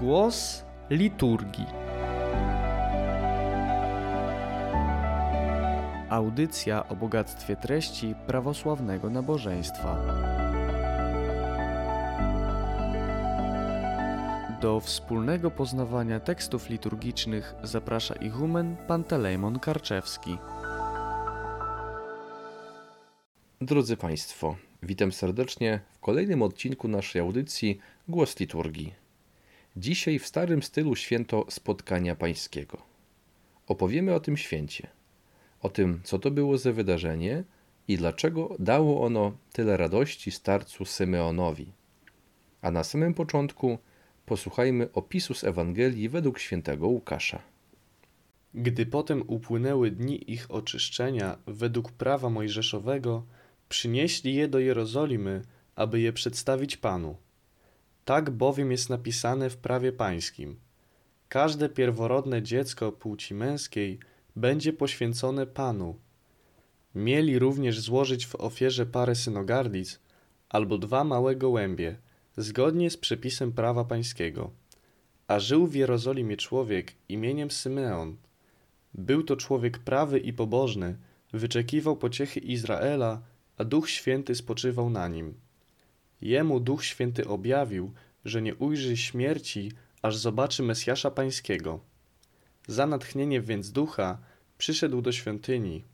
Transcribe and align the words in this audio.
Głos 0.00 0.64
liturgii. 0.90 1.66
Audycja 6.10 6.88
o 6.88 6.96
bogactwie 6.96 7.56
treści 7.56 8.14
prawosławnego 8.26 9.10
nabożeństwa. 9.10 9.96
Do 14.60 14.80
wspólnego 14.80 15.50
poznawania 15.50 16.20
tekstów 16.20 16.70
liturgicznych 16.70 17.54
zaprasza 17.62 18.14
ichumen 18.14 18.76
Pantelejmon 18.88 19.58
Karczewski. 19.58 20.36
Drodzy 23.60 23.96
Państwo, 23.96 24.56
witam 24.82 25.12
serdecznie 25.12 25.80
w 25.92 25.98
kolejnym 25.98 26.42
odcinku 26.42 26.88
naszej 26.88 27.20
audycji 27.20 27.78
Głos 28.08 28.40
Liturgii. 28.40 28.99
Dzisiaj 29.76 30.18
w 30.18 30.26
starym 30.26 30.62
stylu 30.62 30.96
święto 30.96 31.46
Spotkania 31.48 32.16
Pańskiego. 32.16 32.82
Opowiemy 33.66 34.14
o 34.14 34.20
tym 34.20 34.36
święcie, 34.36 34.88
o 35.60 35.68
tym, 35.68 36.00
co 36.04 36.18
to 36.18 36.30
było 36.30 36.58
za 36.58 36.72
wydarzenie 36.72 37.44
i 37.88 37.96
dlaczego 37.96 38.56
dało 38.58 39.06
ono 39.06 39.32
tyle 39.52 39.76
radości 39.76 40.30
starcu 40.30 40.84
Symeonowi. 40.84 41.72
A 42.62 42.70
na 42.70 42.84
samym 42.84 43.14
początku 43.14 43.78
posłuchajmy 44.26 44.92
opisu 44.92 45.34
z 45.34 45.44
Ewangelii 45.44 46.08
według 46.08 46.38
świętego 46.38 46.88
Łukasza. 46.88 47.42
Gdy 48.54 48.86
potem 48.86 49.22
upłynęły 49.26 49.90
dni 49.90 50.32
ich 50.32 50.50
oczyszczenia 50.50 51.38
według 51.46 51.92
prawa 51.92 52.30
mojżeszowego, 52.30 53.26
przynieśli 53.68 54.34
je 54.34 54.48
do 54.48 54.58
Jerozolimy, 54.58 55.42
aby 55.76 56.00
je 56.00 56.12
przedstawić 56.12 56.76
Panu. 56.76 57.16
Tak 58.10 58.30
bowiem 58.30 58.70
jest 58.70 58.90
napisane 58.90 59.50
w 59.50 59.56
prawie 59.56 59.92
pańskim. 59.92 60.56
Każde 61.28 61.68
pierworodne 61.68 62.42
dziecko 62.42 62.92
płci 62.92 63.34
męskiej 63.34 63.98
będzie 64.36 64.72
poświęcone 64.72 65.46
Panu. 65.46 65.98
Mieli 66.94 67.38
również 67.38 67.80
złożyć 67.80 68.26
w 68.26 68.34
ofierze 68.34 68.86
parę 68.86 69.14
synogardic 69.14 70.00
albo 70.48 70.78
dwa 70.78 71.04
małe 71.04 71.36
gołębie, 71.36 71.96
zgodnie 72.36 72.90
z 72.90 72.96
przepisem 72.96 73.52
prawa 73.52 73.84
pańskiego. 73.84 74.50
A 75.28 75.38
żył 75.38 75.66
w 75.66 75.74
Jerozolimie 75.74 76.36
człowiek 76.36 76.92
imieniem 77.08 77.50
Symeon. 77.50 78.16
Był 78.94 79.22
to 79.22 79.36
człowiek 79.36 79.78
prawy 79.78 80.18
i 80.18 80.32
pobożny, 80.32 80.96
wyczekiwał 81.32 81.96
pociechy 81.96 82.40
Izraela, 82.40 83.22
a 83.56 83.64
Duch 83.64 83.90
Święty 83.90 84.34
spoczywał 84.34 84.90
na 84.90 85.08
nim. 85.08 85.34
Jemu 86.22 86.60
Duch 86.60 86.84
Święty 86.84 87.28
objawił, 87.28 87.92
że 88.24 88.42
nie 88.42 88.54
ujrzy 88.54 88.96
śmierci, 88.96 89.72
aż 90.02 90.16
zobaczy 90.16 90.62
Mesjasza 90.62 91.10
Pańskiego. 91.10 91.80
Za 92.66 92.86
natchnienie 92.86 93.40
więc 93.40 93.72
ducha 93.72 94.18
przyszedł 94.58 95.02
do 95.02 95.12
świątyni, 95.12 95.84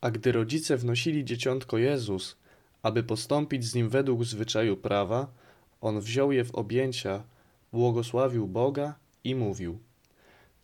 a 0.00 0.10
gdy 0.10 0.32
rodzice 0.32 0.76
wnosili 0.76 1.24
dzieciątko 1.24 1.78
Jezus, 1.78 2.36
aby 2.82 3.02
postąpić 3.02 3.64
z 3.64 3.74
nim 3.74 3.88
według 3.88 4.24
zwyczaju 4.24 4.76
prawa, 4.76 5.32
on 5.80 6.00
wziął 6.00 6.32
je 6.32 6.44
w 6.44 6.54
objęcia, 6.54 7.24
błogosławił 7.72 8.48
Boga 8.48 8.94
i 9.24 9.34
mówił: 9.34 9.78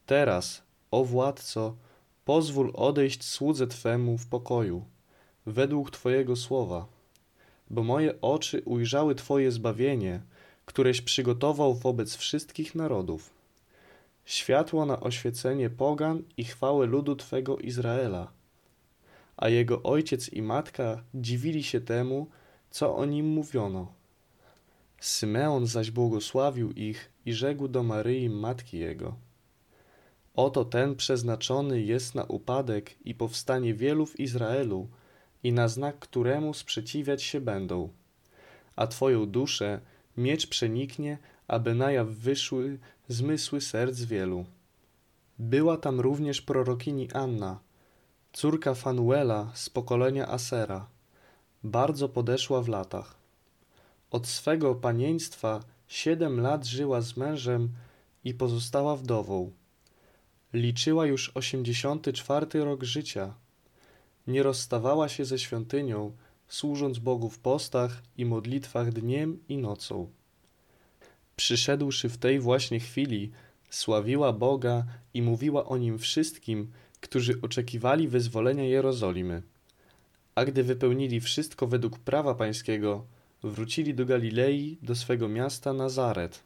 Teraz, 0.07 0.63
o 0.91 1.05
władco, 1.05 1.77
pozwól 2.25 2.73
odejść 2.75 3.25
słudze 3.25 3.67
Twemu 3.67 4.19
w 4.19 4.27
pokoju, 4.27 4.85
według 5.47 5.91
Twojego 5.91 6.37
słowa, 6.37 6.87
bo 7.73 7.83
moje 7.83 8.21
oczy 8.21 8.63
ujrzały 8.65 9.15
Twoje 9.15 9.53
zbawienie, 9.53 10.21
któreś 10.65 11.01
przygotował 11.01 11.75
wobec 11.75 12.17
wszystkich 12.17 12.75
narodów. 12.75 13.31
Światło 14.25 14.87
na 14.87 15.01
oświecenie 15.01 15.71
pogan 15.71 16.23
i 16.37 16.45
chwałę 16.45 16.87
ludu 16.87 17.17
Twego 17.17 17.59
Izraela. 17.59 18.33
A 19.37 19.49
jego 19.49 19.83
ojciec 19.83 20.33
i 20.33 20.43
matka 20.43 21.03
dziwili 21.15 21.63
się 21.63 21.81
temu, 21.81 22.27
co 22.71 22.97
o 22.97 23.05
nim 23.05 23.27
mówiono. 23.27 23.93
Symeon 25.01 25.67
zaś 25.67 25.91
błogosławił 25.91 26.73
ich 26.73 27.11
i 27.27 27.33
rzekł 27.33 27.69
do 27.69 27.83
Maryi, 27.83 28.29
matki 28.31 28.79
jego. 28.79 29.17
Oto 30.35 30.65
ten 30.65 30.97
przeznaczony 30.97 31.83
jest 31.83 32.15
na 32.15 32.25
upadek 32.25 32.95
i 33.05 33.15
powstanie 33.15 33.75
wielu 33.75 34.07
w 34.07 34.21
Izraelu 34.21 34.89
i 35.43 35.53
na 35.53 35.69
znak 35.69 35.99
któremu 35.99 36.55
sprzeciwiać 36.55 37.23
się 37.23 37.41
będą. 37.41 37.89
A 38.77 38.87
Twoją 38.87 39.27
duszę 39.27 39.81
miecz 40.17 40.47
przeniknie, 40.47 41.19
aby 41.49 41.75
na 41.75 41.93
jaw 41.93 42.09
wyszły 42.09 42.79
zmysły 43.09 43.61
serc 43.61 44.01
wielu. 44.01 44.45
Była 45.39 45.77
tam 45.77 46.01
również 46.01 46.43
prorokini 46.43 47.13
Anna, 47.13 47.61
córka 48.33 48.75
Fanuela 48.75 49.51
z 49.55 49.71
pokolenia 49.71 50.29
Asera, 50.29 50.87
bardzo 51.65 52.09
podeszła 52.09 52.63
w 52.63 52.69
latach. 52.69 53.15
Od 54.11 54.27
swego 54.27 54.75
panieństwa 54.75 55.61
siedem 55.89 56.41
lat 56.41 56.67
żyła 56.67 57.01
z 57.01 57.17
mężem 57.17 57.69
i 58.25 58.35
pozostała 58.35 58.97
wdową. 58.97 59.51
Liczyła 60.53 61.07
już 61.07 61.33
osiemdziesiąty 61.35 62.13
czwarty 62.13 62.65
rok 62.65 62.83
życia. 62.83 63.35
Nie 64.27 64.43
rozstawała 64.43 65.09
się 65.09 65.25
ze 65.25 65.39
świątynią, 65.39 66.13
służąc 66.49 66.99
Bogu 66.99 67.29
w 67.29 67.39
postach 67.39 68.03
i 68.17 68.25
modlitwach 68.25 68.93
dniem 68.93 69.39
i 69.49 69.59
nocą. 69.59 70.11
Przyszedłszy 71.37 72.09
w 72.09 72.19
tej 72.19 72.41
właśnie 72.41 72.81
chwili, 72.81 73.31
sławiła 73.71 74.33
Boga 74.33 74.85
i 75.15 75.23
mówiła 75.23 75.67
o 75.67 75.77
nim 75.77 75.99
wszystkim, 75.99 76.73
którzy 77.01 77.41
oczekiwali 77.43 78.09
wyzwolenia 78.09 78.65
Jerozolimy. 78.65 79.43
A 80.35 80.45
gdy 80.45 80.63
wypełnili 80.63 81.21
wszystko 81.21 81.67
według 81.67 81.99
prawa 81.99 82.35
pańskiego, 82.35 83.05
wrócili 83.43 83.95
do 83.95 84.07
Galilei, 84.07 84.79
do 84.83 84.95
swego 84.95 85.29
miasta 85.29 85.73
Nazaret. 85.73 86.41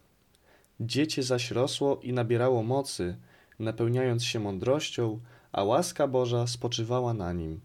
Dziecię 0.80 1.22
zaś 1.22 1.50
rosło 1.50 2.00
i 2.02 2.12
nabierało 2.12 2.62
mocy, 2.62 3.16
napełniając 3.58 4.24
się 4.24 4.40
mądrością, 4.40 5.20
a 5.52 5.64
łaska 5.64 6.08
Boża 6.08 6.46
spoczywała 6.46 7.14
na 7.14 7.32
nim. 7.32 7.60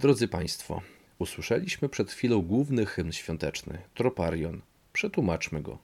Drodzy 0.00 0.28
Państwo, 0.28 0.82
usłyszeliśmy 1.18 1.88
przed 1.88 2.10
chwilą 2.10 2.42
główny 2.42 2.86
hymn 2.86 3.12
świąteczny, 3.12 3.78
Troparion. 3.94 4.60
Przetłumaczmy 4.92 5.62
go. 5.62 5.78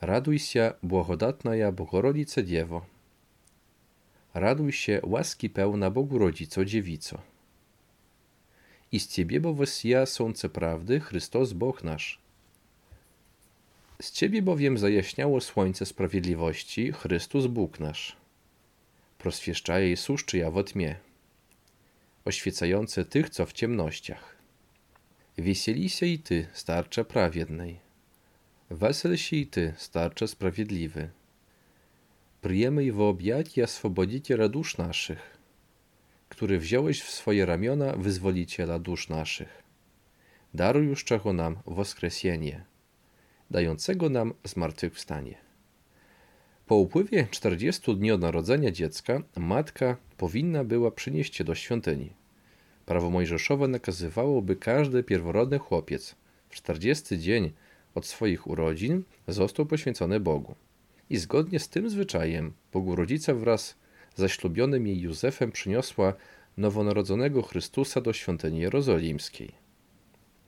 Raduj 0.00 0.38
się, 0.38 0.72
błagodatna 0.82 1.56
ja 1.56 1.72
Bogorodice 1.72 2.44
Dziewo. 2.44 2.86
Raduj 4.34 4.72
się, 4.72 5.00
łaski 5.02 5.50
pełna 5.50 5.90
Bogu 5.90 6.18
Rodzico 6.18 6.64
Dziewico. 6.64 7.18
I 8.92 9.00
z 9.00 9.08
Ciebie 9.08 9.40
bo 9.40 9.54
wysja 9.54 10.06
słońce 10.06 10.48
prawdy, 10.48 11.00
Chrystus 11.00 11.52
Bóg 11.52 11.84
nasz. 11.84 12.18
Z 14.02 14.12
Ciebie 14.12 14.42
bowiem 14.42 14.78
zajaśniało 14.78 15.40
słońce 15.40 15.86
sprawiedliwości, 15.86 16.92
Chrystus 16.92 17.46
Bóg 17.46 17.80
nasz. 17.80 18.16
Proswieszczaje 19.18 19.92
i 19.92 19.96
suszczy 19.96 20.38
ja 20.38 20.50
w 20.50 20.64
tmie 20.64 21.11
oświecające 22.24 23.04
tych, 23.04 23.30
co 23.30 23.46
w 23.46 23.52
ciemnościach. 23.52 24.36
Weseli 25.38 25.90
się 25.90 26.06
i 26.06 26.18
ty, 26.18 26.46
starcze 26.52 27.04
prawiednej. 27.04 27.78
Wesel 28.70 29.16
się 29.16 29.36
i 29.36 29.46
ty, 29.46 29.74
starcze 29.76 30.28
sprawiedliwy. 30.28 31.10
Przyjemaj 32.42 32.92
w 32.92 33.00
objatia 33.00 33.66
swobodiciela 33.66 34.48
dusz 34.48 34.78
naszych, 34.78 35.38
który 36.28 36.58
wziąłeś 36.58 37.02
w 37.02 37.10
swoje 37.10 37.46
ramiona 37.46 37.92
wyzwoliciela 37.92 38.78
dusz 38.78 39.08
naszych. 39.08 39.62
Daruj 40.54 40.86
już 40.86 41.04
czego 41.04 41.32
nam 41.32 41.58
woskresienie, 41.66 42.64
dającego 43.50 44.08
nam 44.08 44.34
zmartwychwstanie. 44.44 45.41
Po 46.72 46.76
upływie 46.76 47.26
40 47.30 47.96
dni 47.96 48.12
od 48.12 48.20
narodzenia 48.20 48.70
dziecka 48.70 49.22
matka 49.36 49.96
powinna 50.16 50.64
była 50.64 50.90
przynieść 50.90 51.38
je 51.38 51.44
do 51.44 51.54
świątyni. 51.54 52.12
Prawo 52.86 53.10
mojżeszowe 53.10 53.68
nakazywało, 53.68 54.42
by 54.42 54.56
każdy 54.56 55.02
pierworodny 55.02 55.58
chłopiec 55.58 56.16
w 56.48 56.54
40 56.54 57.18
dzień 57.18 57.52
od 57.94 58.06
swoich 58.06 58.46
urodzin 58.46 59.02
został 59.28 59.66
poświęcony 59.66 60.20
Bogu. 60.20 60.54
I 61.10 61.16
zgodnie 61.16 61.58
z 61.58 61.68
tym 61.68 61.90
zwyczajem 61.90 62.52
Bogu 62.72 62.96
rodzice 62.96 63.34
wraz 63.34 63.76
zaślubionym 64.14 64.86
jej 64.86 65.00
Józefem 65.00 65.52
przyniosła 65.52 66.14
nowonarodzonego 66.56 67.42
Chrystusa 67.42 68.00
do 68.00 68.12
świątyni 68.12 68.60
jerozolimskiej. 68.60 69.52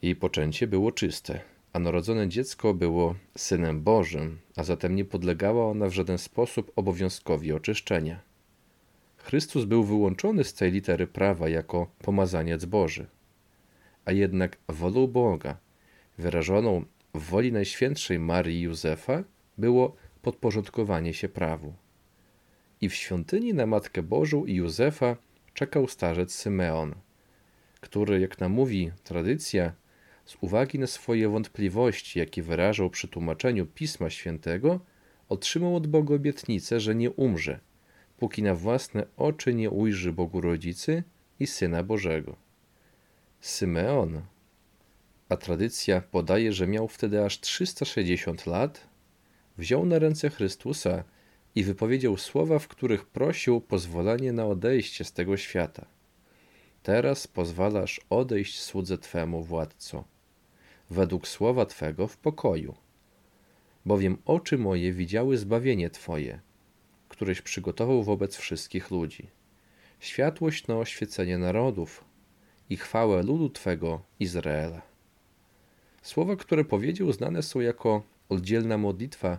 Jej 0.02 0.16
poczęcie 0.16 0.66
było 0.66 0.92
czyste, 0.92 1.40
a 1.74 1.78
narodzone 1.78 2.28
dziecko 2.28 2.74
było 2.74 3.14
synem 3.38 3.82
Bożym, 3.82 4.38
a 4.56 4.64
zatem 4.64 4.96
nie 4.96 5.04
podlegała 5.04 5.70
ona 5.70 5.88
w 5.88 5.92
żaden 5.92 6.18
sposób 6.18 6.72
obowiązkowi 6.76 7.52
oczyszczenia. 7.52 8.20
Chrystus 9.16 9.64
był 9.64 9.84
wyłączony 9.84 10.44
z 10.44 10.54
tej 10.54 10.72
litery 10.72 11.06
prawa 11.06 11.48
jako 11.48 11.90
pomazaniec 11.98 12.64
Boży, 12.64 13.06
a 14.04 14.12
jednak 14.12 14.56
wolą 14.68 15.06
Boga, 15.06 15.56
wyrażoną 16.18 16.84
w 17.14 17.22
woli 17.30 17.52
Najświętszej 17.52 18.18
Marii 18.18 18.60
Józefa, 18.60 19.24
było 19.58 19.96
podporządkowanie 20.22 21.14
się 21.14 21.28
prawu. 21.28 21.74
I 22.80 22.88
w 22.88 22.94
świątyni 22.94 23.54
na 23.54 23.66
Matkę 23.66 24.02
Bożą 24.02 24.44
i 24.44 24.54
Józefa 24.54 25.16
czekał 25.54 25.88
starzec 25.88 26.34
Symeon, 26.34 26.94
który, 27.80 28.20
jak 28.20 28.40
nam 28.40 28.52
mówi 28.52 28.90
tradycja, 29.04 29.72
z 30.24 30.36
uwagi 30.40 30.78
na 30.78 30.86
swoje 30.86 31.28
wątpliwości, 31.28 32.18
jakie 32.18 32.42
wyrażał 32.42 32.90
przy 32.90 33.08
tłumaczeniu 33.08 33.66
Pisma 33.66 34.10
Świętego, 34.10 34.80
otrzymał 35.28 35.76
od 35.76 35.86
Boga 35.86 36.14
obietnicę, 36.14 36.80
że 36.80 36.94
nie 36.94 37.10
umrze, 37.10 37.60
póki 38.18 38.42
na 38.42 38.54
własne 38.54 39.06
oczy 39.16 39.54
nie 39.54 39.70
ujrzy 39.70 40.12
Bogu 40.12 40.40
Rodzicy 40.40 41.02
i 41.40 41.46
Syna 41.46 41.82
Bożego. 41.82 42.36
Symeon, 43.40 44.22
a 45.28 45.36
tradycja 45.36 46.00
podaje, 46.00 46.52
że 46.52 46.66
miał 46.66 46.88
wtedy 46.88 47.24
aż 47.24 47.40
360 47.40 48.46
lat, 48.46 48.88
wziął 49.58 49.86
na 49.86 49.98
ręce 49.98 50.30
Chrystusa 50.30 51.04
i 51.54 51.64
wypowiedział 51.64 52.16
słowa, 52.16 52.58
w 52.58 52.68
których 52.68 53.06
prosił 53.06 53.60
pozwolenie 53.60 54.32
na 54.32 54.46
odejście 54.46 55.04
z 55.04 55.12
tego 55.12 55.36
świata. 55.36 55.86
Teraz 56.82 57.26
pozwalasz 57.26 58.00
odejść 58.10 58.60
słudze 58.60 58.98
Twemu, 58.98 59.42
władco, 59.42 60.04
według 60.90 61.28
słowa 61.28 61.66
Twego 61.66 62.06
w 62.06 62.16
pokoju. 62.16 62.74
Bowiem 63.86 64.18
oczy 64.24 64.58
moje 64.58 64.92
widziały 64.92 65.38
zbawienie 65.38 65.90
Twoje, 65.90 66.40
któreś 67.08 67.42
przygotował 67.42 68.02
wobec 68.02 68.36
wszystkich 68.36 68.90
ludzi. 68.90 69.26
Światłość 70.00 70.66
na 70.66 70.76
oświecenie 70.76 71.38
narodów 71.38 72.04
i 72.70 72.76
chwałę 72.76 73.22
ludu 73.22 73.50
Twego 73.50 74.02
Izraela. 74.20 74.82
Słowa, 76.02 76.36
które 76.36 76.64
powiedział, 76.64 77.12
znane 77.12 77.42
są 77.42 77.60
jako 77.60 78.02
oddzielna 78.28 78.78
modlitwa 78.78 79.38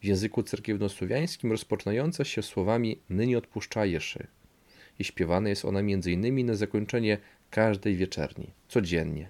w 0.00 0.04
języku 0.04 0.42
cerkiewnosłowiańskim 0.42 1.50
rozpoczynająca 1.50 2.24
się 2.24 2.42
słowami 2.42 2.98
Nyni 3.10 3.36
odpuszczajeszy 3.36 4.26
i 4.98 5.04
śpiewana 5.04 5.48
jest 5.48 5.64
ona 5.64 5.80
m.in. 5.80 6.46
na 6.46 6.54
zakończenie 6.54 7.18
każdej 7.50 7.96
wieczerni, 7.96 8.50
codziennie. 8.68 9.28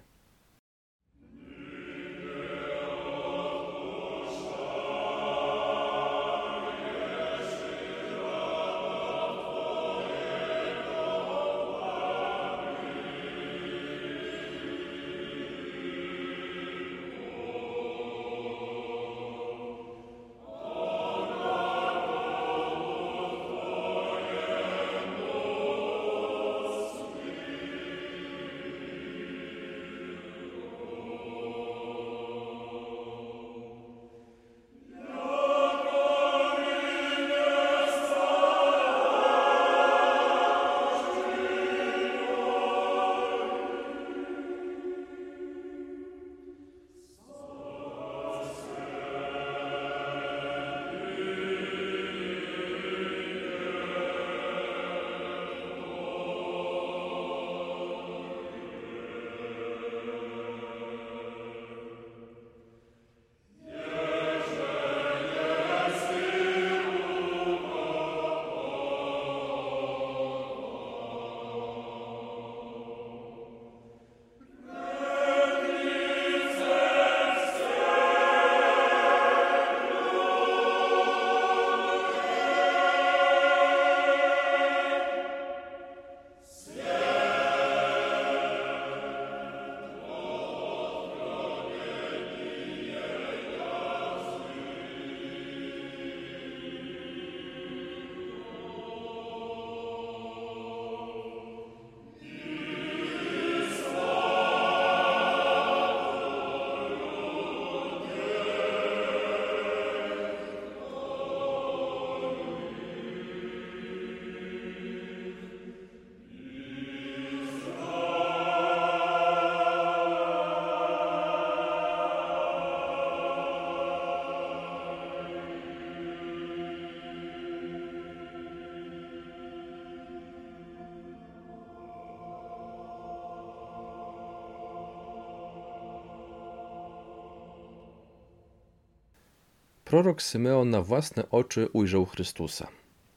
Prorok 139.93 140.21
Symeon 140.21 140.69
na 140.69 140.81
własne 140.81 141.29
oczy 141.29 141.67
ujrzał 141.73 142.05
Chrystusa. 142.05 142.67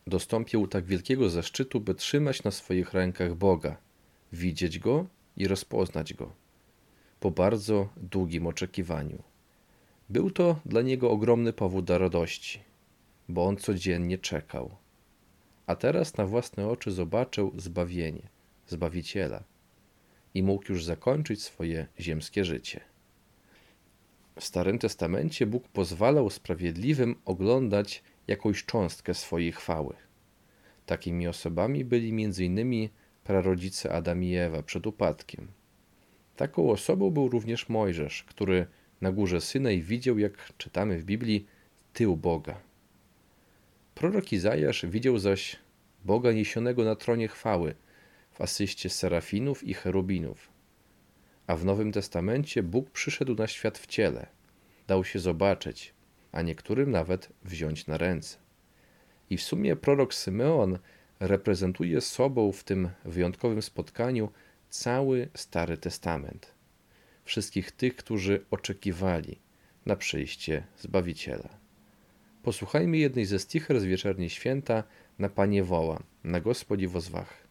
Dostąpił 0.06 0.66
tak 0.66 0.84
wielkiego 0.84 1.30
zaszczytu, 1.30 1.80
by 1.80 1.94
trzymać 1.94 2.42
na 2.42 2.50
swoich 2.50 2.92
rękach 2.92 3.34
Boga, 3.34 3.76
widzieć 4.32 4.78
Go 4.78 5.06
i 5.36 5.48
rozpoznać 5.48 6.14
Go. 6.14 6.32
Po 7.20 7.30
bardzo 7.30 7.88
długim 7.96 8.46
oczekiwaniu. 8.46 9.22
Był 10.08 10.30
to 10.30 10.60
dla 10.66 10.82
niego 10.82 11.10
ogromny 11.10 11.52
powód 11.52 11.84
do 11.84 11.98
radości, 11.98 12.60
bo 13.28 13.46
on 13.46 13.56
codziennie 13.56 14.18
czekał. 14.18 14.76
A 15.66 15.76
teraz 15.76 16.16
na 16.16 16.26
własne 16.26 16.68
oczy 16.68 16.90
zobaczył 16.90 17.52
zbawienie, 17.56 18.28
Zbawiciela 18.66 19.42
i 20.34 20.42
mógł 20.42 20.72
już 20.72 20.84
zakończyć 20.84 21.42
swoje 21.42 21.86
ziemskie 22.00 22.44
życie. 22.44 22.80
W 24.38 24.44
Starym 24.44 24.78
Testamencie 24.78 25.46
Bóg 25.46 25.68
pozwalał 25.68 26.30
sprawiedliwym 26.30 27.14
oglądać 27.24 28.02
jakąś 28.26 28.64
cząstkę 28.64 29.14
swojej 29.14 29.52
chwały. 29.52 29.94
Takimi 30.86 31.28
osobami 31.28 31.84
byli 31.84 32.24
m.in. 32.24 32.88
prarodzice 33.24 33.92
Adam 33.92 34.24
i 34.24 34.34
Ewa 34.34 34.62
przed 34.62 34.86
upadkiem. 34.86 35.48
Taką 36.36 36.70
osobą 36.70 37.10
był 37.10 37.28
również 37.28 37.68
Mojżesz, 37.68 38.24
który 38.24 38.66
na 39.00 39.12
górze 39.12 39.40
Synej 39.40 39.82
widział, 39.82 40.18
jak 40.18 40.52
czytamy 40.58 40.98
w 40.98 41.04
Biblii, 41.04 41.46
tył 41.92 42.16
Boga. 42.16 42.60
Prorok 43.94 44.32
Izajasz 44.32 44.86
widział 44.86 45.18
zaś 45.18 45.56
Boga 46.04 46.32
niesionego 46.32 46.84
na 46.84 46.96
tronie 46.96 47.28
chwały 47.28 47.74
w 48.32 48.40
asyście 48.40 48.90
serafinów 48.90 49.64
i 49.64 49.74
cherubinów. 49.74 50.55
A 51.46 51.56
w 51.56 51.64
Nowym 51.64 51.92
Testamencie 51.92 52.62
Bóg 52.62 52.90
przyszedł 52.90 53.34
na 53.34 53.46
świat 53.46 53.78
w 53.78 53.86
ciele, 53.86 54.26
dał 54.86 55.04
się 55.04 55.18
zobaczyć, 55.18 55.94
a 56.32 56.42
niektórym 56.42 56.90
nawet 56.90 57.28
wziąć 57.44 57.86
na 57.86 57.98
ręce. 57.98 58.36
I 59.30 59.36
w 59.36 59.42
sumie 59.42 59.76
prorok 59.76 60.14
Symeon 60.14 60.78
reprezentuje 61.20 62.00
sobą 62.00 62.52
w 62.52 62.64
tym 62.64 62.90
wyjątkowym 63.04 63.62
spotkaniu 63.62 64.30
cały 64.70 65.28
Stary 65.34 65.78
Testament. 65.78 66.54
Wszystkich 67.24 67.72
tych, 67.72 67.96
którzy 67.96 68.44
oczekiwali 68.50 69.38
na 69.86 69.96
przyjście 69.96 70.66
Zbawiciela. 70.78 71.48
Posłuchajmy 72.42 72.98
jednej 72.98 73.24
ze 73.24 73.38
sticher 73.38 73.80
z 73.80 73.84
wieczerniej 73.84 74.30
święta 74.30 74.84
na 75.18 75.28
Panie 75.28 75.64
woła, 75.64 76.02
na 76.24 76.40
Gospodzi 76.40 76.86
wozwach. 76.86 77.45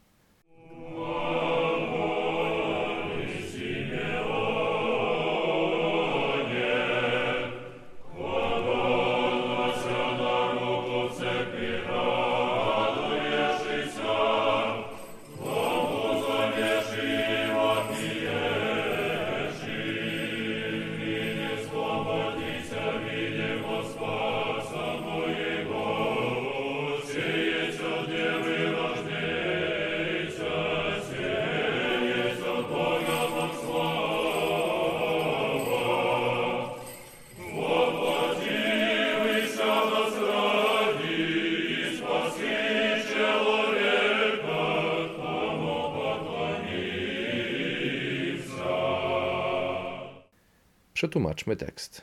Przetłumaczmy 50.96 51.56
tekst. 51.56 52.02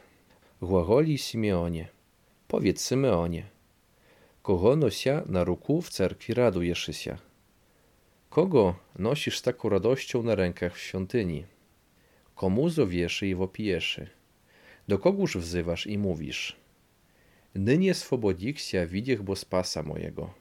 Głagoli 0.62 1.18
Simeonie. 1.18 1.88
Powiedz 2.48 2.80
Symeonie. 2.80 3.46
Kogo 4.42 4.76
nosia 4.76 5.22
na 5.26 5.44
ruku 5.44 5.82
w 5.82 5.88
cerkwi 5.88 6.34
radujesz 6.34 6.90
się? 6.96 7.16
Kogo 8.30 8.74
nosisz 8.98 9.38
z 9.38 9.42
taką 9.42 9.68
radością 9.68 10.22
na 10.22 10.34
rękach 10.34 10.74
w 10.74 10.78
świątyni? 10.78 11.44
Komu 12.34 12.68
zowieszy 12.68 13.26
i 13.26 13.34
wopijesz? 13.34 14.00
Do 14.88 14.98
kogóż 14.98 15.36
wzywasz 15.36 15.86
i 15.86 15.98
mówisz? 15.98 16.56
Nynie 17.54 17.94
swobodiksia 17.94 18.86
widziech 18.86 19.22
bo 19.22 19.36
spasa 19.36 19.82
mojego. 19.82 20.34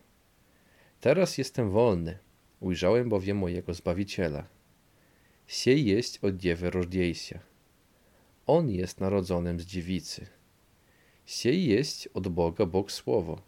Teraz 1.00 1.38
jestem 1.38 1.70
wolny, 1.70 2.18
ujrzałem 2.60 3.10
bowiem 3.10 3.38
mojego 3.38 3.74
Zbawiciela. 3.74 4.48
Siej 5.48 5.86
jest 5.86 6.24
od 6.24 6.38
dziewy 6.38 6.70
rożdziejsia. 6.70 7.51
On 8.52 8.70
jest 8.70 9.00
narodzonym 9.00 9.60
z 9.60 9.66
dziewicy. 9.66 10.28
Siej 11.26 11.66
jest 11.66 12.10
od 12.14 12.28
Boga 12.28 12.66
Bóg 12.66 12.92
Słowo. 12.92 13.42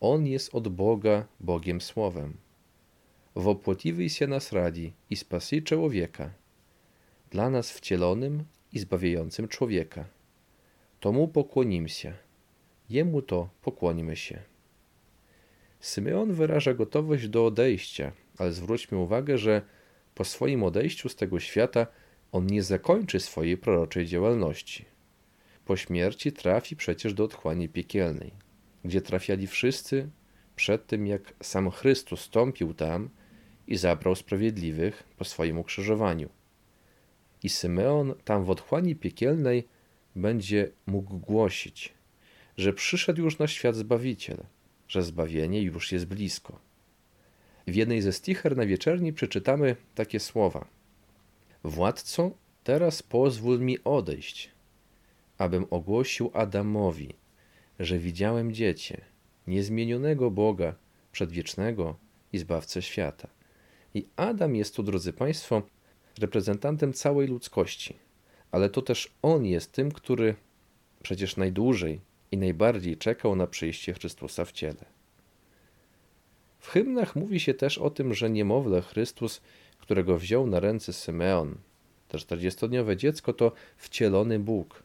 On 0.00 0.26
jest 0.26 0.54
od 0.54 0.68
Boga 0.68 1.26
Bogiem 1.40 1.80
Słowem. 1.80 2.36
Wopłotiwy 3.34 4.10
się 4.10 4.26
nas 4.26 4.52
radzi 4.52 4.92
i 5.10 5.16
spasi 5.16 5.62
człowieka. 5.62 6.30
Dla 7.30 7.50
nas 7.50 7.70
wcielonym 7.70 8.44
i 8.72 8.78
zbawiającym 8.78 9.48
człowieka. 9.48 10.04
Tomu 11.00 11.28
pokłonimy 11.28 11.88
się. 11.88 12.14
Jemu 12.90 13.22
to 13.22 13.48
pokłonimy 13.62 14.16
się. 14.16 14.42
Symeon 15.80 16.32
wyraża 16.32 16.74
gotowość 16.74 17.28
do 17.28 17.46
odejścia, 17.46 18.12
ale 18.38 18.52
zwróćmy 18.52 18.98
uwagę, 18.98 19.38
że 19.38 19.62
po 20.14 20.24
swoim 20.24 20.62
odejściu 20.62 21.08
z 21.08 21.16
tego 21.16 21.40
świata 21.40 21.86
on 22.32 22.46
nie 22.46 22.62
zakończy 22.62 23.20
swojej 23.20 23.56
proroczej 23.56 24.06
działalności. 24.06 24.84
Po 25.64 25.76
śmierci 25.76 26.32
trafi 26.32 26.76
przecież 26.76 27.14
do 27.14 27.24
otchłani 27.24 27.68
piekielnej, 27.68 28.32
gdzie 28.84 29.00
trafiali 29.00 29.46
wszyscy 29.46 30.08
przed 30.56 30.86
tym, 30.86 31.06
jak 31.06 31.34
sam 31.42 31.70
Chrystus 31.70 32.20
stąpił 32.20 32.74
tam 32.74 33.08
i 33.66 33.76
zabrał 33.76 34.14
sprawiedliwych 34.14 35.04
po 35.16 35.24
swoim 35.24 35.58
ukrzyżowaniu. 35.58 36.28
I 37.42 37.48
Symeon 37.48 38.14
tam 38.24 38.44
w 38.44 38.50
otchłani 38.50 38.96
piekielnej 38.96 39.68
będzie 40.16 40.70
mógł 40.86 41.18
głosić, 41.18 41.94
że 42.56 42.72
przyszedł 42.72 43.22
już 43.22 43.38
na 43.38 43.46
świat 43.46 43.76
Zbawiciel, 43.76 44.44
że 44.88 45.02
zbawienie 45.02 45.62
już 45.62 45.92
jest 45.92 46.06
blisko. 46.06 46.58
W 47.66 47.74
jednej 47.74 48.02
ze 48.02 48.12
sticher 48.12 48.56
na 48.56 48.66
wieczerni 48.66 49.12
przeczytamy 49.12 49.76
takie 49.94 50.20
słowa– 50.20 50.66
Władco, 51.64 52.30
teraz 52.64 53.02
pozwól 53.02 53.60
mi 53.60 53.84
odejść, 53.84 54.50
abym 55.38 55.66
ogłosił 55.70 56.30
Adamowi, 56.34 57.14
że 57.80 57.98
widziałem 57.98 58.52
dziecię, 58.52 59.00
niezmienionego 59.46 60.30
Boga, 60.30 60.74
przedwiecznego 61.12 61.96
i 62.32 62.38
Zbawcę 62.38 62.82
świata. 62.82 63.28
I 63.94 64.06
Adam 64.16 64.56
jest 64.56 64.76
tu, 64.76 64.82
drodzy 64.82 65.12
Państwo, 65.12 65.62
reprezentantem 66.18 66.92
całej 66.92 67.28
ludzkości, 67.28 67.96
ale 68.50 68.70
to 68.70 68.82
też 68.82 69.14
on 69.22 69.46
jest 69.46 69.72
tym, 69.72 69.92
który 69.92 70.34
przecież 71.02 71.36
najdłużej 71.36 72.00
i 72.30 72.38
najbardziej 72.38 72.96
czekał 72.96 73.36
na 73.36 73.46
przyjście 73.46 73.92
Chrystusa 73.92 74.44
w 74.44 74.52
ciele. 74.52 74.84
W 76.58 76.68
hymnach 76.68 77.16
mówi 77.16 77.40
się 77.40 77.54
też 77.54 77.78
o 77.78 77.90
tym, 77.90 78.14
że 78.14 78.30
niemowlę 78.30 78.82
Chrystus 78.82 79.40
którego 79.82 80.18
wziął 80.18 80.46
na 80.46 80.60
ręce 80.60 80.92
Symeon, 80.92 81.54
to 82.08 82.18
czterdziestodniowe 82.18 82.96
dziecko, 82.96 83.32
to 83.32 83.52
wcielony 83.76 84.38
Bóg, 84.38 84.82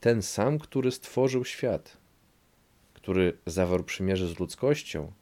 ten 0.00 0.22
sam, 0.22 0.58
który 0.58 0.90
stworzył 0.90 1.44
świat, 1.44 1.96
który 2.94 3.38
zawarł 3.46 3.84
przymierze 3.84 4.28
z 4.28 4.38
ludzkością 4.38 5.12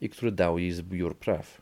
i 0.00 0.08
który 0.08 0.32
dał 0.32 0.58
jej 0.58 0.72
zbiór 0.72 1.18
praw. 1.18 1.60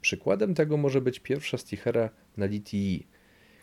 Przykładem 0.00 0.54
tego 0.54 0.76
może 0.76 1.00
być 1.00 1.20
pierwsza 1.20 1.58
stichera 1.58 2.10
na 2.36 2.46
litii, 2.46 3.06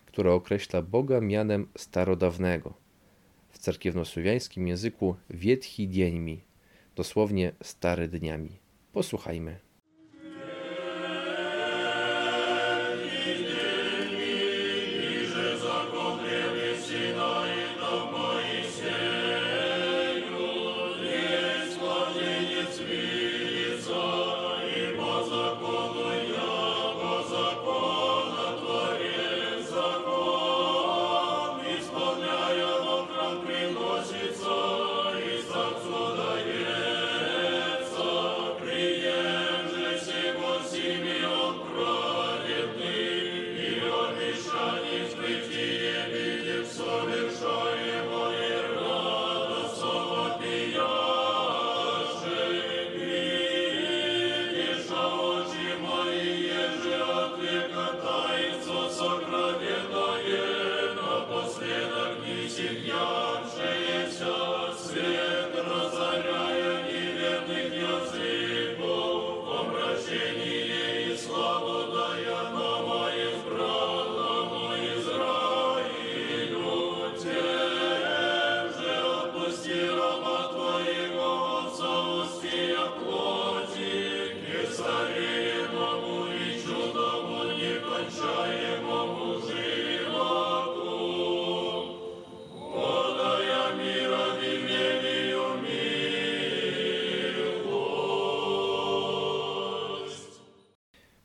która 0.05 0.31
określa 0.31 0.81
Boga 0.81 1.21
mianem 1.21 1.67
starodawnego. 1.77 2.73
W 3.49 3.57
cerkiewnosłowiańskim 3.57 4.67
języku 4.67 5.15
Wietchi 5.29 5.89
dzieńmi, 5.89 6.41
dosłownie 6.95 7.51
stary 7.63 8.07
dniami. 8.07 8.59
Posłuchajmy. 8.93 9.66
Krishna. 16.87 17.26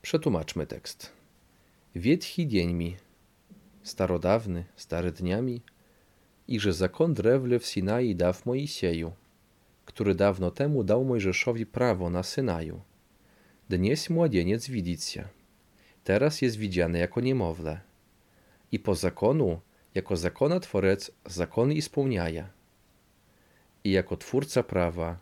Przetłumaczmy 0.02 0.66
tekst. 0.66 1.12
Wiedchi 1.94 2.49
dzień 2.49 2.73
mi, 2.73 2.97
starodawny, 3.82 4.64
stary 4.76 5.12
dniami, 5.12 5.61
iże 6.49 6.73
zakon 6.73 7.14
drewny 7.14 7.59
w 7.59 7.66
Sinai 7.66 8.14
daw 8.14 8.47
Moisieju, 8.47 9.12
który 9.85 10.14
dawno 10.14 10.50
temu 10.50 10.85
dał 10.85 11.04
Mojżeszowi 11.04 11.66
prawo 11.66 12.11
na 12.11 12.23
Synaju. 12.23 12.80
Dnieś 13.68 14.11
młodzieniec 14.11 14.68
widzicia, 14.68 15.28
teraz 16.04 16.42
jest 16.42 16.56
widziany 16.56 16.99
jako 16.99 17.21
niemowlę. 17.21 17.80
I 18.73 18.78
po 18.78 18.94
zakonu, 18.94 19.61
jako 19.94 20.16
zakonotworec, 20.16 21.11
zakony 21.26 21.75
ispełniaja. 21.75 22.49
I 23.85 23.90
jako 23.90 24.16
twórca 24.16 24.62
prawa, 24.62 25.18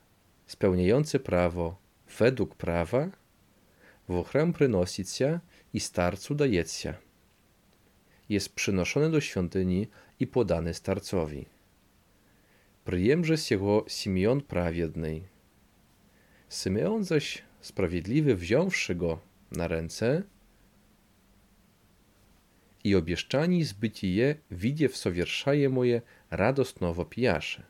spełniający 0.46 1.20
prawo, 1.20 1.76
według 2.18 2.54
prawa, 2.54 3.19
w 4.10 4.24
się 5.16 5.40
i 5.74 5.80
starcu 5.80 6.34
daje 6.34 6.64
się. 6.64 6.94
Jest 8.28 8.54
przynoszony 8.54 9.10
do 9.10 9.20
świątyni 9.20 9.86
i 10.20 10.26
podany 10.26 10.74
starcowi. 10.74 11.46
Przyjemże 12.84 13.36
z 13.36 13.50
jego 13.50 13.84
Simeon 13.88 14.40
prawiedny. 14.40 15.20
Symeon 16.48 17.04
zaś 17.04 17.42
sprawiedliwy 17.60 18.36
wziąwszy 18.36 18.94
go 18.94 19.20
na 19.52 19.68
ręce 19.68 20.22
i 22.84 22.94
obieszczani 22.94 23.64
zbyci 23.64 24.14
je, 24.14 24.34
widzie 24.50 24.88
w 24.88 24.96
sowierszaje 24.96 25.68
moje 25.68 26.02
radostnowo 26.30 27.04
pijasze. 27.04 27.62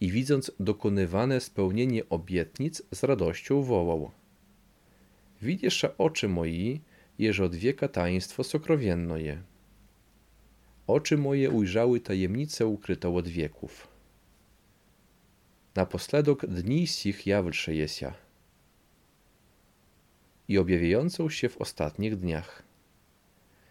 I 0.00 0.10
widząc 0.10 0.52
dokonywane 0.60 1.40
spełnienie 1.40 2.08
obietnic, 2.08 2.82
z 2.92 3.04
radością 3.04 3.62
wołał. 3.62 4.10
Widzisz 5.46 5.84
oczy 5.98 6.28
moi, 6.28 6.80
jeże 7.18 7.44
od 7.44 7.54
wieka 7.54 7.88
taństwo 7.88 8.44
sokrowienno 8.44 9.16
je. 9.16 9.42
Oczy 10.86 11.18
moje 11.18 11.50
ujrzały 11.50 12.00
tajemnicę 12.00 12.66
ukrytą 12.66 13.16
od 13.16 13.28
wieków. 13.28 13.88
Naposledok 15.74 16.46
dni 16.46 16.86
sich 16.86 17.26
jawlsze 17.26 17.74
jesia 17.74 18.14
i 20.48 20.58
objawiającą 20.58 21.30
się 21.30 21.48
w 21.48 21.58
ostatnich 21.58 22.16
dniach. 22.16 22.62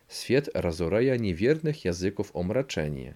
Świat 0.10 0.50
razoraja 0.53 1.15
niewiernych 1.15 1.86
języków 1.86 2.36
omraczenie. 2.36 3.13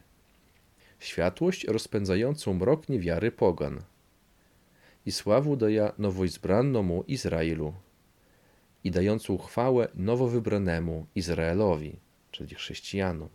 Światłość 0.99 1.63
rozpędzającą 1.63 2.53
mrok 2.53 2.89
niewiary 2.89 3.31
pogan. 3.31 3.81
I 5.05 5.11
sławu 5.11 5.55
daja 5.55 5.93
nowoizbrannomu 5.97 7.03
Izraelu. 7.07 7.73
I 8.83 8.91
dającą 8.91 9.37
chwałę 9.37 9.87
nowo 9.95 10.27
wybranemu 10.27 11.05
Izraelowi, 11.15 11.99
czyli 12.31 12.55
chrześcijanom. 12.55 13.29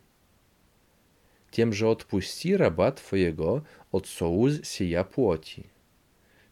Że 1.69 1.89
odpuści 1.89 2.57
raba 2.57 2.91
Twojego 2.91 3.61
od 3.91 4.07
sołuz 4.07 4.63
sija 4.63 5.03
płoci. 5.03 5.63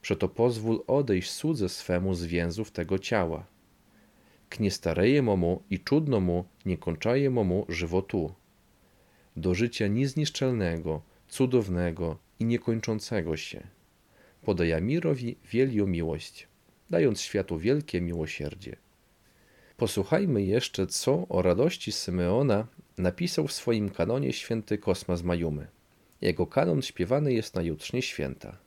Przeto 0.02 0.28
pozwól 0.30 0.84
odejść 0.88 1.32
cudze 1.32 1.70
swemu 1.70 2.14
z 2.14 2.26
więzów 2.26 2.72
tego 2.72 3.00
ciała 3.00 3.46
k 4.54 4.60
niestarejememu 4.60 5.64
i 5.70 5.80
czudnemu, 5.80 6.46
niekończajememu 6.66 7.66
żywotu, 7.70 8.34
do 9.38 9.54
życia 9.54 9.88
niezniszczalnego, 9.88 11.02
cudownego 11.28 12.18
i 12.40 12.46
niekończącego 12.46 13.38
się. 13.38 13.68
Podaja 14.42 14.80
mirowi 14.82 15.38
wielką 15.52 15.88
miłość, 15.88 16.48
dając 16.90 17.22
światu 17.22 17.58
wielkie 17.58 18.02
miłosierdzie. 18.02 18.76
Posłuchajmy 19.78 20.44
jeszcze, 20.44 20.88
co 20.88 21.28
o 21.30 21.42
radości 21.42 21.92
Symeona 21.92 22.68
napisał 22.98 23.48
w 23.48 23.54
swoim 23.54 23.90
kanonie 23.90 24.34
święty 24.34 24.78
Kosmas 24.78 25.24
Majumy. 25.24 25.68
Jego 26.22 26.48
kanon 26.48 26.82
śpiewany 26.82 27.34
jest 27.34 27.56
na 27.56 27.62
jutrznie 27.62 28.02
święta. 28.02 28.58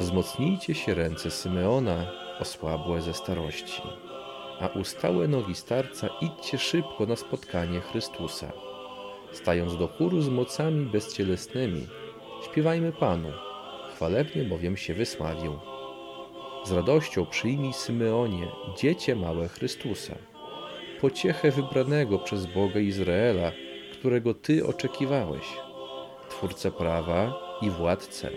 Wzmocnijcie 0.00 0.74
się 0.74 0.94
ręce 0.94 1.30
Symeona, 1.30 2.12
osłabłe 2.40 3.02
ze 3.02 3.14
starości, 3.14 3.82
a 4.60 4.66
ustałe 4.66 5.28
nogi 5.28 5.54
starca 5.54 6.08
idźcie 6.20 6.58
szybko 6.58 7.06
na 7.06 7.16
spotkanie 7.16 7.80
Chrystusa. 7.80 8.52
Stając 9.32 9.76
do 9.76 9.88
chóru 9.88 10.22
z 10.22 10.28
mocami 10.28 10.86
bezcielesnymi, 10.86 11.86
śpiewajmy 12.44 12.92
Panu, 12.92 13.32
chwalebnie 14.02 14.44
bowiem 14.44 14.76
się 14.76 14.94
wysławił. 14.94 15.58
Z 16.64 16.72
radością 16.72 17.26
przyjmij 17.26 17.72
Symeonie, 17.72 18.46
dziecię 18.78 19.16
małe 19.16 19.48
Chrystusa, 19.48 20.14
pociechę 21.00 21.50
wybranego 21.50 22.18
przez 22.18 22.46
Boga 22.46 22.80
Izraela, 22.80 23.52
którego 23.92 24.34
Ty 24.34 24.66
oczekiwałeś, 24.66 25.44
Twórcę 26.28 26.70
prawa 26.70 27.34
i 27.62 27.70
władcę 27.70 28.30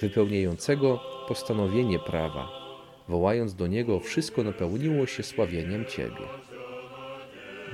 wypełniającego 0.00 1.00
postanowienie 1.28 1.98
prawa, 1.98 2.48
wołając 3.08 3.54
do 3.54 3.66
niego, 3.66 4.00
wszystko 4.00 4.42
napełniło 4.44 5.06
się 5.06 5.22
sławieniem 5.22 5.84
Ciebie. 5.84 6.26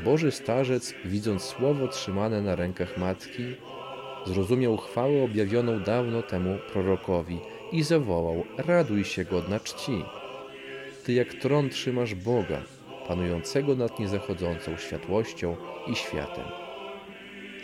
Boży 0.05 0.31
starzec, 0.31 0.95
widząc 1.05 1.43
słowo 1.43 1.89
trzymane 1.89 2.43
na 2.43 2.57
rękach 2.57 2.99
matki, 2.99 3.43
zrozumiał 4.27 4.77
chwałę 4.77 5.25
objawioną 5.25 5.81
dawno 5.81 6.23
temu 6.23 6.59
prorokowi 6.73 7.39
i 7.73 7.83
zawołał: 7.83 8.45
Raduj 8.57 9.05
się, 9.05 9.25
godna 9.25 9.61
czci. 9.61 10.05
Ty 11.05 11.13
jak 11.13 11.35
tron 11.35 11.69
trzymasz 11.69 12.15
Boga, 12.15 12.63
panującego 13.09 13.77
nad 13.77 13.99
niezachodzącą 13.99 14.77
światłością 14.77 15.57
i 15.87 15.95
światem. 15.95 16.45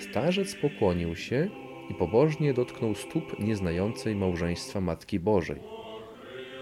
Starzec 0.01 0.55
pokłonił 0.55 1.17
się 1.17 1.49
i 1.91 1.95
pobożnie 1.95 2.55
dotknął 2.55 2.95
stóp 2.95 3.39
nieznającej 3.39 4.17
małżeństwa 4.17 4.81
Matki 4.81 5.21
Bożej, 5.21 5.61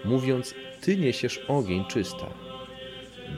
mówiąc: 0.05 0.55
Ty 0.81 0.97
niesiesz 0.97 1.37
ogień 1.47 1.85
czysta. 1.85 2.27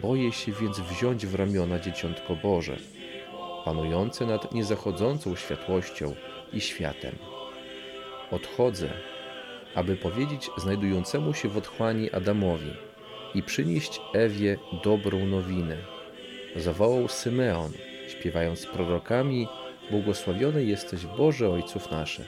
Boję 0.02 0.32
się 0.32 0.52
więc 0.52 0.80
wziąć 0.80 1.26
w 1.26 1.36
ramiona 1.36 1.80
dzieciątko 1.80 2.36
Boże, 2.36 2.78
panujące 3.66 4.26
nad 4.26 4.54
niezachodzącą 4.54 5.36
światłością 5.36 6.16
i 6.54 6.62
światem. 6.62 7.16
Odchodzę, 8.32 8.90
aby 9.76 9.96
powiedzieć 9.96 10.50
znajdującemu 10.58 11.34
się 11.34 11.50
w 11.50 11.58
otchłani 11.58 12.12
Adamowi 12.12 12.72
i 13.36 13.44
przynieść 13.44 14.02
Ewie 14.14 14.58
dobrą 14.84 15.26
nowinę. 15.26 15.78
Zawołał 16.56 17.08
Symeon, 17.08 17.72
śpiewając 18.08 18.66
prorokami 18.66 19.48
Błogosławiony 19.92 20.64
jesteś 20.64 21.06
Boże 21.06 21.50
Ojców 21.50 21.92
naszych. 21.92 22.28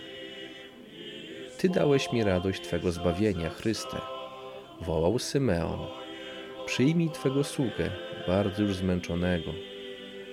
Ty 1.58 1.70
dałeś 1.70 2.12
mi 2.12 2.24
radość 2.24 2.62
Twego 2.62 2.92
zbawienia, 2.92 3.50
Chryste. 3.50 3.98
Wołał 4.82 5.20
Symeon. 5.20 5.80
Przyjmij 6.66 7.10
Twego 7.10 7.44
sługę, 7.44 7.90
bardzo 8.28 8.62
już 8.62 8.76
zmęczonego, 8.76 9.52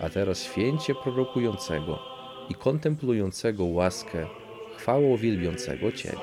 a 0.00 0.08
teraz 0.08 0.42
święcie 0.42 0.94
prorokującego 0.94 2.17
i 2.50 2.54
kontemplującego 2.54 3.64
łaskę, 3.64 4.26
chwałą 4.76 5.16
wielbiącego 5.16 5.92
Ciebie. 5.92 6.18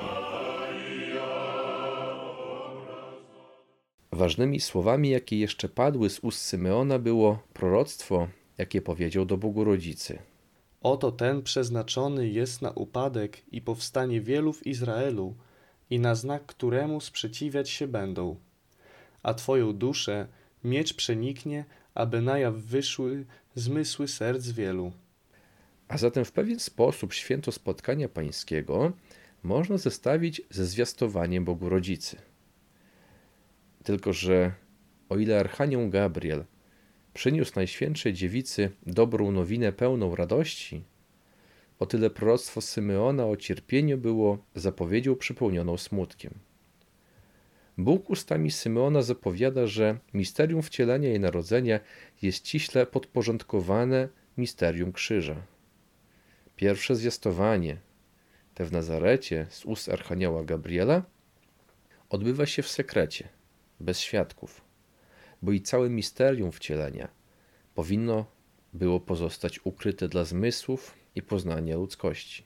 Ważnymi 4.12 4.60
słowami, 4.60 5.10
jakie 5.10 5.38
jeszcze 5.38 5.68
padły 5.68 6.10
z 6.10 6.18
ust 6.18 6.40
Symeona, 6.40 6.98
było 6.98 7.38
proroctwo, 7.52 8.28
jakie 8.58 8.82
powiedział 8.82 9.24
do 9.24 9.36
Bogu 9.36 9.64
Rodzicy. 9.64 10.18
Oto 10.82 11.12
ten 11.12 11.42
przeznaczony 11.42 12.28
jest 12.28 12.62
na 12.62 12.70
upadek 12.70 13.42
i 13.52 13.60
powstanie 13.60 14.20
wielu 14.20 14.52
w 14.52 14.66
Izraelu 14.66 15.34
i 15.90 15.98
na 15.98 16.14
znak 16.14 16.46
któremu 16.46 17.00
sprzeciwiać 17.00 17.70
się 17.70 17.88
będą. 17.88 18.36
A 19.22 19.34
Twoją 19.34 19.72
duszę 19.72 20.26
miecz 20.64 20.94
przeniknie, 20.94 21.64
aby 21.94 22.20
na 22.20 22.38
jaw 22.38 22.54
wyszły 22.54 23.26
zmysły 23.54 24.08
serc 24.08 24.48
wielu. 24.48 24.92
A 25.88 25.98
zatem 25.98 26.24
w 26.24 26.32
pewien 26.32 26.60
sposób 26.60 27.12
święto 27.12 27.52
spotkania 27.52 28.08
pańskiego 28.08 28.92
można 29.42 29.78
zestawić 29.78 30.42
ze 30.50 30.66
zwiastowaniem 30.66 31.44
Bogu 31.44 31.68
Rodzicy. 31.68 32.16
Tylko, 33.84 34.12
że 34.12 34.52
o 35.08 35.16
ile 35.18 35.40
Archanioł 35.40 35.90
Gabriel 35.90 36.44
przyniósł 37.14 37.52
Najświętszej 37.56 38.12
Dziewicy 38.12 38.70
dobrą 38.86 39.32
nowinę 39.32 39.72
pełną 39.72 40.16
radości, 40.16 40.82
o 41.78 41.86
tyle 41.86 42.10
proroctwo 42.10 42.60
Symeona 42.60 43.26
o 43.26 43.36
cierpieniu 43.36 43.98
było 43.98 44.38
zapowiedzią 44.54 45.16
przepełnioną 45.16 45.76
smutkiem. 45.76 46.34
Bóg 47.78 48.10
ustami 48.10 48.50
Symeona 48.50 49.02
zapowiada, 49.02 49.66
że 49.66 49.98
misterium 50.14 50.62
wcielenia 50.62 51.14
i 51.14 51.20
narodzenia 51.20 51.80
jest 52.22 52.38
ściśle 52.38 52.86
podporządkowane 52.86 54.08
misterium 54.36 54.92
krzyża. 54.92 55.36
Pierwsze 56.56 56.96
zwiastowanie, 56.96 57.76
te 58.54 58.64
w 58.64 58.72
Nazarecie 58.72 59.46
z 59.50 59.64
ust 59.64 59.88
Archanioła 59.88 60.44
Gabriela, 60.44 61.02
odbywa 62.10 62.46
się 62.46 62.62
w 62.62 62.68
sekrecie, 62.68 63.28
bez 63.80 64.00
świadków, 64.00 64.60
bo 65.42 65.52
i 65.52 65.60
całe 65.60 65.90
misterium 65.90 66.52
wcielenia 66.52 67.08
powinno 67.74 68.26
było 68.72 69.00
pozostać 69.00 69.60
ukryte 69.64 70.08
dla 70.08 70.24
zmysłów 70.24 70.94
i 71.14 71.22
poznania 71.22 71.76
ludzkości. 71.76 72.44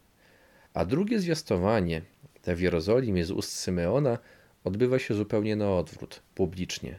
A 0.75 0.85
drugie 0.85 1.21
zwiastowanie, 1.21 2.03
te 2.43 2.55
w 2.55 2.61
Jerozolimie 2.61 3.25
z 3.25 3.31
ust 3.31 3.53
Symeona, 3.53 4.19
odbywa 4.65 4.99
się 4.99 5.15
zupełnie 5.15 5.57
na 5.57 5.73
odwrót, 5.73 6.23
publicznie, 6.35 6.99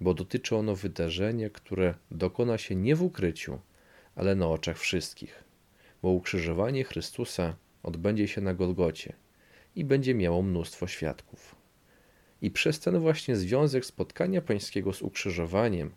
bo 0.00 0.14
dotyczy 0.14 0.56
ono 0.56 0.74
wydarzenia, 0.74 1.50
które 1.50 1.94
dokona 2.10 2.58
się 2.58 2.74
nie 2.74 2.96
w 2.96 3.02
ukryciu, 3.02 3.60
ale 4.14 4.34
na 4.34 4.48
oczach 4.48 4.78
wszystkich, 4.78 5.44
bo 6.02 6.10
ukrzyżowanie 6.10 6.84
Chrystusa 6.84 7.56
odbędzie 7.82 8.28
się 8.28 8.40
na 8.40 8.54
Golgocie 8.54 9.12
i 9.76 9.84
będzie 9.84 10.14
miało 10.14 10.42
mnóstwo 10.42 10.86
świadków. 10.86 11.54
I 12.42 12.50
przez 12.50 12.80
ten 12.80 12.98
właśnie 12.98 13.36
związek 13.36 13.84
spotkania 13.84 14.42
pańskiego 14.42 14.92
z 14.92 15.02
ukrzyżowaniem, 15.02 15.90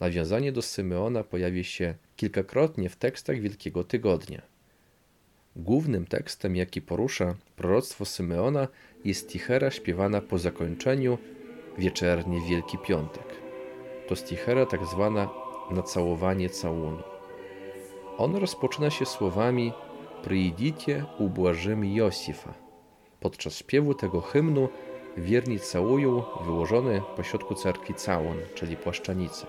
nawiązanie 0.00 0.52
do 0.52 0.62
Symeona 0.62 1.24
pojawi 1.24 1.64
się 1.64 1.94
kilkakrotnie 2.16 2.88
w 2.88 2.96
tekstach 2.96 3.40
Wielkiego 3.40 3.84
Tygodnia. 3.84 4.42
Głównym 5.56 6.06
tekstem, 6.06 6.56
jaki 6.56 6.82
porusza 6.82 7.34
proroctwo 7.56 8.04
Symeona, 8.04 8.68
jest 9.04 9.20
stichera 9.20 9.70
śpiewana 9.70 10.20
po 10.20 10.38
zakończeniu 10.38 11.18
wieczernie 11.78 12.40
Wielki 12.48 12.78
Piątek. 12.78 13.26
To 14.08 14.16
stichera 14.16 14.66
tak 14.66 14.86
zwana 14.86 15.30
na 15.70 15.82
całowanie 15.82 16.50
całunu. 16.50 17.13
On 18.18 18.36
rozpoczyna 18.36 18.90
się 18.90 19.06
słowami 19.06 19.72
Przyjdzicie, 20.22 21.04
ubłażymy 21.18 21.88
Josifa. 21.88 22.54
Podczas 23.20 23.58
śpiewu 23.58 23.94
tego 23.94 24.20
hymnu 24.20 24.68
wierni 25.16 25.60
całują 25.60 26.22
wyłożony 26.44 27.02
pośrodku 27.16 27.54
cerkwi 27.54 27.94
całun, 27.94 28.36
czyli 28.54 28.76
płaszczanicę. 28.76 29.46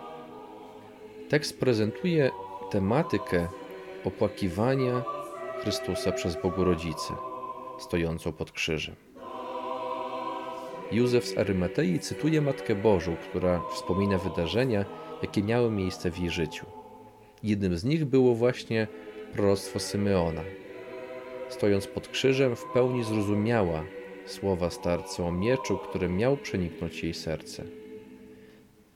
Tekst 1.29 1.59
prezentuje 1.59 2.31
tematykę 2.71 3.47
opłakiwania 4.05 5.03
Chrystusa 5.61 6.11
przez 6.11 6.41
Bogorodzicę, 6.41 7.13
stojącą 7.79 8.31
pod 8.31 8.51
krzyżem. 8.51 8.95
Józef 10.91 11.25
z 11.25 11.37
Arymatei 11.37 11.99
cytuje 11.99 12.41
Matkę 12.41 12.75
Bożą, 12.75 13.15
która 13.15 13.61
wspomina 13.73 14.17
wydarzenia, 14.17 14.85
jakie 15.21 15.43
miały 15.43 15.71
miejsce 15.71 16.11
w 16.11 16.19
jej 16.19 16.29
życiu. 16.29 16.65
Jednym 17.45 17.77
z 17.77 17.83
nich 17.83 18.05
było 18.05 18.35
właśnie 18.35 18.87
proroctwo 19.33 19.79
Symeona. 19.79 20.41
Stojąc 21.49 21.87
pod 21.87 22.07
krzyżem, 22.07 22.55
w 22.55 22.63
pełni 22.73 23.03
zrozumiała 23.03 23.83
słowa 24.25 24.69
starca 24.69 25.23
o 25.23 25.31
mieczu, 25.31 25.77
który 25.77 26.09
miał 26.09 26.37
przeniknąć 26.37 27.03
jej 27.03 27.13
serce. 27.13 27.63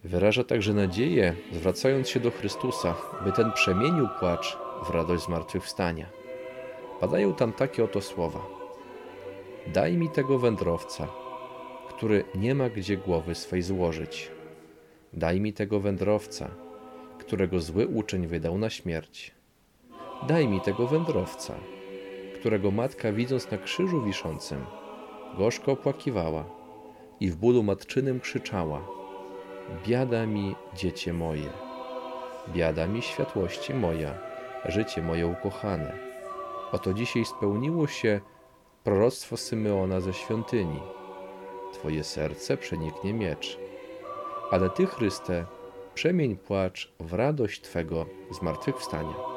Wyraża 0.04 0.44
także 0.44 0.74
nadzieję, 0.74 1.36
zwracając 1.52 2.10
się 2.10 2.20
do 2.20 2.32
Chrystusa, 2.32 2.96
by 3.24 3.32
ten 3.32 3.52
przemienił 3.52 4.08
płacz 4.20 4.58
w 4.86 4.90
radość 4.90 5.26
zmartwychwstania. 5.26 6.06
Padają 7.00 7.34
tam 7.34 7.54
takie 7.54 7.84
oto 7.84 8.02
słowa: 8.02 8.40
Daj 9.74 9.98
mi 9.98 10.10
tego 10.10 10.40
wędrowca, 10.40 11.08
który 11.90 12.24
nie 12.36 12.56
ma 12.56 12.70
gdzie 12.70 12.98
głowy 12.98 13.36
swej 13.36 13.62
złożyć. 13.62 14.32
Daj 15.14 15.42
mi 15.42 15.54
tego 15.54 15.80
wędrowca, 15.80 16.69
którego 17.30 17.60
zły 17.60 17.88
uczeń 17.88 18.28
wydał 18.28 18.58
na 18.58 18.70
śmierć. 18.70 19.32
Daj 20.28 20.48
mi 20.48 20.62
tego 20.62 20.88
wędrowca, 20.88 21.54
którego 22.40 22.72
matka, 22.72 23.12
widząc 23.12 23.52
na 23.52 23.58
krzyżu 23.58 24.04
wiszącym, 24.04 24.66
gorzko 25.38 25.72
opłakiwała 25.72 26.46
i 27.20 27.30
w 27.30 27.36
bólu 27.36 27.64
matczynym 27.64 28.20
krzyczała: 28.20 28.82
Biada 29.88 30.26
mi, 30.26 30.56
dziecię 30.76 31.14
moje, 31.14 31.50
biada 32.54 32.88
mi 32.88 33.02
światłości 33.02 33.74
moja, 33.74 34.14
życie 34.66 35.02
moje 35.02 35.28
ukochane. 35.28 35.94
Oto 36.72 36.94
dzisiaj 36.94 37.26
spełniło 37.26 37.88
się 37.88 38.22
proroctwo 38.84 39.38
Symeona 39.38 40.00
ze 40.00 40.14
świątyni. 40.14 40.80
Twoje 41.74 42.04
serce 42.04 42.58
przeniknie 42.58 43.14
miecz. 43.14 43.60
Ale 44.52 44.70
Ty, 44.70 44.86
Chryste, 44.86 45.46
przemień 45.96 46.38
płacz 46.38 46.94
w 47.00 47.14
radość 47.14 47.62
Twego 47.62 48.06
zmartwychwstania. 48.32 49.29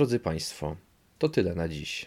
Drodzy 0.00 0.20
Państwo, 0.20 0.76
to 1.18 1.28
tyle 1.28 1.54
na 1.54 1.68
dziś. 1.68 2.06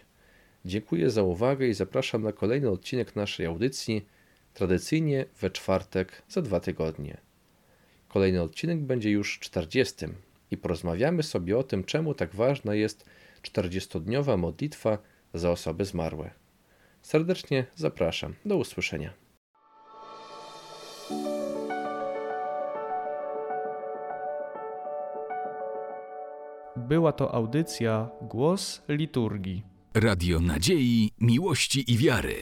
Dziękuję 0.66 1.10
za 1.10 1.24
uwagę 1.24 1.68
i 1.68 1.74
zapraszam 1.74 2.24
na 2.24 2.32
kolejny 2.32 2.70
odcinek 2.70 3.16
naszej 3.16 3.46
audycji, 3.46 4.06
tradycyjnie 4.54 5.26
we 5.42 5.50
czwartek 5.50 6.22
za 6.30 6.42
dwa 6.42 6.60
tygodnie. 6.60 7.18
Kolejny 8.08 8.42
odcinek 8.42 8.80
będzie 8.80 9.12
już 9.12 9.40
40 9.40 10.06
i 10.52 10.58
porozmawiamy 10.58 11.24
sobie 11.24 11.58
o 11.58 11.64
tym, 11.64 11.84
czemu 11.84 12.14
tak 12.14 12.36
ważna 12.36 12.76
jest 12.76 13.06
40-dniowa 13.44 14.38
modlitwa 14.38 14.98
za 15.34 15.52
osoby 15.52 15.86
zmarłe. 15.86 16.32
Serdecznie 17.02 17.66
zapraszam. 17.76 18.36
Do 18.46 18.58
usłyszenia. 18.58 19.23
Była 26.88 27.12
to 27.12 27.34
audycja 27.34 28.10
Głos 28.22 28.82
Liturgii. 28.90 29.64
Radio 29.94 30.40
Nadziei, 30.40 31.12
Miłości 31.20 31.92
i 31.92 31.98
Wiary. 31.98 32.36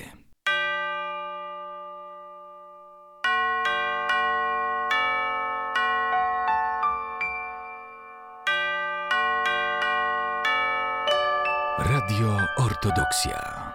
Radio 11.79 12.37
Ortodoksja. 12.57 13.70